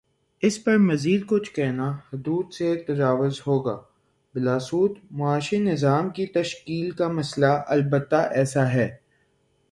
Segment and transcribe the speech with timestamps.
[0.43, 3.77] اس پر مزیدکچھ کہنا حدود سے تجاوز ہوگا
[4.35, 8.95] بلاسود معاشی نظام کی تشکیل کا مسئلہ البتہ ایسا ہے۔